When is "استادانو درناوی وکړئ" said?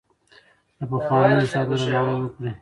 1.45-2.51